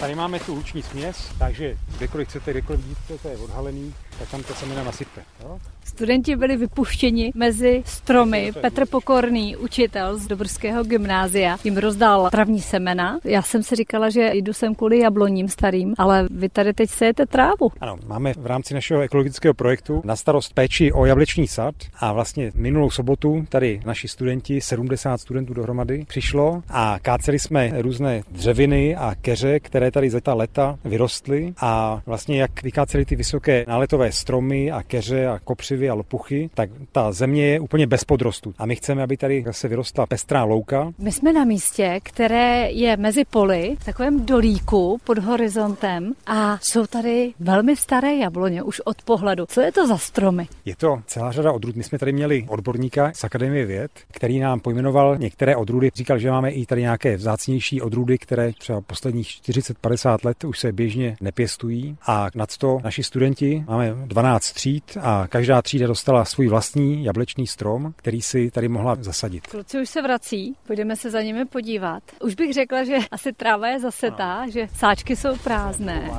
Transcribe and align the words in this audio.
Tady 0.00 0.14
máme 0.14 0.40
tu 0.40 0.54
luční 0.54 0.82
směs, 0.82 1.28
takže 1.38 1.76
kdekoliv 1.96 2.28
chcete, 2.28 2.50
kdekoliv 2.50 2.80
vidíte, 2.80 3.18
to 3.18 3.28
je 3.28 3.36
odhalený, 3.36 3.94
tak 4.18 4.30
tam 4.30 4.42
to 4.42 4.54
semena 4.54 4.84
nasype. 4.84 5.22
Jo? 5.42 5.58
Studenti 5.84 6.36
byli 6.36 6.56
vypuštěni 6.56 7.32
mezi 7.34 7.82
stromy. 7.86 8.52
Petr 8.60 8.86
Pokorný, 8.86 9.56
učitel 9.56 10.18
z 10.18 10.26
Dobrského 10.26 10.84
gymnázia, 10.84 11.56
jim 11.64 11.76
rozdal 11.76 12.30
travní 12.30 12.60
semena. 12.60 13.18
Já 13.24 13.42
jsem 13.42 13.62
si 13.62 13.76
říkala, 13.76 14.10
že 14.10 14.30
jdu 14.34 14.52
sem 14.52 14.74
kvůli 14.74 14.98
jabloním 14.98 15.48
starým, 15.48 15.94
ale 15.98 16.28
vy 16.30 16.48
tady 16.48 16.72
teď 16.72 16.90
sejete 16.90 17.26
trávu. 17.26 17.72
Ano, 17.80 17.96
máme 18.06 18.32
v 18.32 18.46
rámci 18.46 18.74
našeho 18.74 19.00
ekologického 19.00 19.54
projektu 19.54 20.02
na 20.04 20.16
starost 20.16 20.54
péči 20.54 20.92
o 20.92 21.06
jablečný 21.06 21.48
sad 21.48 21.74
a 22.00 22.12
vlastně 22.12 22.52
minulou 22.54 22.90
sobotu 22.90 23.46
tady 23.48 23.80
naši 23.86 24.08
studenti, 24.08 24.60
70 24.60 25.20
studentů 25.20 25.54
dohromady, 25.54 26.04
přišlo 26.08 26.62
a 26.68 26.98
káceli 27.02 27.38
jsme 27.38 27.82
různé 27.82 28.22
dřeviny 28.30 28.96
a 28.96 29.14
keře, 29.20 29.60
které 29.60 29.90
tady 29.90 30.10
za 30.10 30.20
ta 30.20 30.34
leta 30.34 30.78
vyrostly 30.84 31.54
a 31.60 32.00
vlastně 32.06 32.40
jak 32.40 32.62
vykáceli 32.62 33.04
ty 33.04 33.16
vysoké 33.16 33.64
náletové 33.68 34.05
stromy 34.12 34.70
a 34.70 34.82
keře 34.82 35.26
a 35.26 35.38
kopřivy 35.38 35.90
a 35.90 35.94
lopuchy, 35.94 36.50
tak 36.54 36.70
ta 36.92 37.12
země 37.12 37.46
je 37.46 37.60
úplně 37.60 37.86
bez 37.86 38.04
podrostu. 38.04 38.54
A 38.58 38.66
my 38.66 38.76
chceme, 38.76 39.02
aby 39.02 39.16
tady 39.16 39.44
se 39.50 39.68
vyrostla 39.68 40.06
pestrá 40.06 40.44
louka. 40.44 40.92
My 40.98 41.12
jsme 41.12 41.32
na 41.32 41.44
místě, 41.44 42.00
které 42.02 42.70
je 42.70 42.96
mezi 42.96 43.24
poli, 43.24 43.76
v 43.80 43.84
takovém 43.84 44.26
dolíku 44.26 45.00
pod 45.04 45.18
horizontem 45.18 46.12
a 46.26 46.58
jsou 46.62 46.86
tady 46.86 47.32
velmi 47.40 47.76
staré 47.76 48.14
jabloně 48.16 48.62
už 48.62 48.80
od 48.80 49.02
pohledu. 49.02 49.46
Co 49.48 49.60
je 49.60 49.72
to 49.72 49.86
za 49.86 49.98
stromy? 49.98 50.48
Je 50.64 50.76
to 50.76 51.02
celá 51.06 51.32
řada 51.32 51.52
odrůd. 51.52 51.76
My 51.76 51.82
jsme 51.82 51.98
tady 51.98 52.12
měli 52.12 52.44
odborníka 52.48 53.12
z 53.14 53.24
Akademie 53.24 53.66
věd, 53.66 53.90
který 54.12 54.38
nám 54.38 54.60
pojmenoval 54.60 55.18
některé 55.18 55.56
odrůdy. 55.56 55.90
Říkal, 55.94 56.18
že 56.18 56.30
máme 56.30 56.50
i 56.50 56.66
tady 56.66 56.80
nějaké 56.80 57.16
vzácnější 57.16 57.82
odrůdy, 57.82 58.18
které 58.18 58.52
třeba 58.52 58.80
posledních 58.80 59.28
40-50 59.28 60.18
let 60.24 60.44
už 60.44 60.58
se 60.58 60.72
běžně 60.72 61.16
nepěstují. 61.20 61.96
A 62.06 62.28
nad 62.34 62.56
to 62.56 62.78
naši 62.84 63.02
studenti 63.02 63.64
máme 63.68 63.94
12 64.04 64.52
tříd 64.52 64.96
a 65.00 65.26
každá 65.28 65.62
třída 65.62 65.86
dostala 65.86 66.24
svůj 66.24 66.48
vlastní 66.48 67.04
jablečný 67.04 67.46
strom, 67.46 67.92
který 67.96 68.22
si 68.22 68.50
tady 68.50 68.68
mohla 68.68 68.96
zasadit. 69.00 69.46
Kluci 69.46 69.80
už 69.80 69.88
se 69.88 70.02
vrací, 70.02 70.56
půjdeme 70.66 70.96
se 70.96 71.10
za 71.10 71.22
nimi 71.22 71.44
podívat. 71.44 72.02
Už 72.20 72.34
bych 72.34 72.54
řekla, 72.54 72.84
že 72.84 72.96
asi 73.10 73.32
tráva 73.32 73.68
je 73.68 73.80
zasetá, 73.80 74.44
no. 74.44 74.50
že 74.50 74.68
sáčky 74.74 75.16
jsou 75.16 75.36
prázdné. 75.36 76.10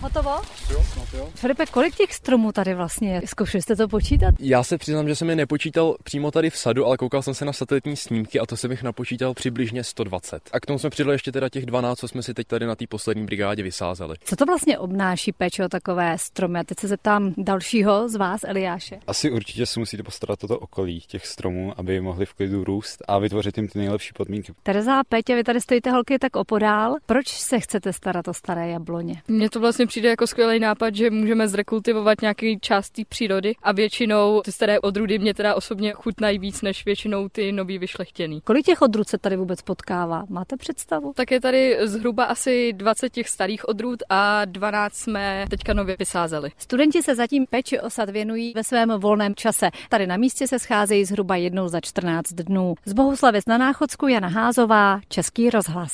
Hotovo? 0.00 0.30
Jo, 0.70 0.84
jo. 1.14 1.28
Filipe, 1.34 1.66
kolik 1.66 1.94
těch 1.96 2.14
stromů 2.14 2.52
tady 2.52 2.74
vlastně 2.74 3.14
je? 3.14 3.22
Zkoušeli 3.24 3.62
jste 3.62 3.76
to 3.76 3.88
počítat? 3.88 4.34
Já 4.40 4.62
se 4.62 4.78
přiznám, 4.78 5.08
že 5.08 5.16
jsem 5.16 5.30
je 5.30 5.36
nepočítal 5.36 5.96
přímo 6.04 6.30
tady 6.30 6.50
v 6.50 6.56
sadu, 6.56 6.86
ale 6.86 6.96
koukal 6.96 7.22
jsem 7.22 7.34
se 7.34 7.44
na 7.44 7.52
satelitní 7.52 7.96
snímky 7.96 8.40
a 8.40 8.46
to 8.46 8.56
jsem 8.56 8.70
jich 8.70 8.82
napočítal 8.82 9.34
přibližně 9.34 9.84
120. 9.84 10.42
A 10.52 10.60
k 10.60 10.66
tomu 10.66 10.78
jsme 10.78 10.90
přidali 10.90 11.14
ještě 11.14 11.32
teda 11.32 11.48
těch 11.48 11.66
12, 11.66 11.98
co 11.98 12.08
jsme 12.08 12.22
si 12.22 12.34
teď 12.34 12.46
tady 12.46 12.66
na 12.66 12.76
té 12.76 12.84
poslední 12.88 13.24
brigádě 13.24 13.62
vysázeli. 13.62 14.16
Co 14.24 14.36
to 14.36 14.44
vlastně 14.46 14.78
obnáší 14.78 15.32
péče 15.32 15.64
o 15.64 15.68
takové 15.68 16.18
stromy? 16.18 16.58
A 16.58 16.64
teď 16.64 16.78
se 16.80 16.88
zeptám 16.88 17.34
dalšího 17.36 18.08
z 18.08 18.14
vás, 18.14 18.40
Eliáše. 18.44 18.98
Asi 19.06 19.30
určitě 19.30 19.66
se 19.66 19.80
musíte 19.80 20.02
postarat 20.02 20.44
o 20.44 20.48
to 20.48 20.58
okolí 20.58 21.00
těch 21.00 21.26
stromů, 21.26 21.72
aby 21.76 22.00
mohli 22.00 22.26
v 22.26 22.34
klidu 22.34 22.64
růst 22.64 23.02
a 23.08 23.18
vytvořit 23.18 23.56
jim 23.56 23.68
ty 23.68 23.78
nejlepší 23.78 24.12
podmínky. 24.12 24.52
Tereza 24.62 25.00
a 25.00 25.04
Pétě, 25.04 25.34
vy 25.34 25.44
tady 25.44 25.60
stojíte 25.60 25.90
holky 25.90 26.18
tak 26.18 26.36
opodál. 26.36 26.96
Proč 27.06 27.28
se 27.28 27.60
chcete 27.60 27.92
starat 27.92 28.28
o 28.28 28.34
staré 28.34 28.68
jabloně? 28.68 29.22
Mně 29.28 29.50
to 29.50 29.60
vlastně 29.60 29.87
přijde 29.88 30.08
jako 30.08 30.26
skvělý 30.26 30.60
nápad, 30.60 30.94
že 30.94 31.10
můžeme 31.10 31.48
zrekultivovat 31.48 32.22
nějaký 32.22 32.58
část 32.60 32.90
té 32.90 33.02
přírody 33.08 33.54
a 33.62 33.72
většinou 33.72 34.42
ty 34.44 34.52
staré 34.52 34.80
odrůdy 34.80 35.18
mě 35.18 35.34
teda 35.34 35.54
osobně 35.54 35.92
chutnají 35.92 36.38
víc 36.38 36.62
než 36.62 36.84
většinou 36.84 37.28
ty 37.28 37.52
nový 37.52 37.78
vyšlechtěný. 37.78 38.40
Kolik 38.40 38.66
těch 38.66 38.82
odrůd 38.82 39.08
se 39.08 39.18
tady 39.18 39.36
vůbec 39.36 39.62
potkává? 39.62 40.24
Máte 40.28 40.56
představu? 40.56 41.12
Tak 41.16 41.30
je 41.30 41.40
tady 41.40 41.78
zhruba 41.82 42.24
asi 42.24 42.72
20 42.72 43.10
těch 43.10 43.28
starých 43.28 43.68
odrůd 43.68 44.02
a 44.08 44.44
12 44.44 44.94
jsme 44.94 45.44
teďka 45.50 45.72
nově 45.74 45.96
vysázeli. 45.98 46.50
Studenti 46.58 47.02
se 47.02 47.14
zatím 47.14 47.46
peči 47.50 47.80
osad 47.80 48.10
věnují 48.10 48.52
ve 48.56 48.64
svém 48.64 48.90
volném 48.90 49.34
čase. 49.34 49.70
Tady 49.88 50.06
na 50.06 50.16
místě 50.16 50.48
se 50.48 50.58
scházejí 50.58 51.04
zhruba 51.04 51.36
jednou 51.36 51.68
za 51.68 51.80
14 51.80 52.32
dnů. 52.32 52.74
Z 52.84 52.92
Bohuslavic 52.92 53.46
na 53.46 53.58
Náchodsku 53.58 54.08
Jana 54.08 54.28
Házová, 54.28 55.00
Český 55.08 55.50
rozhlas. 55.50 55.92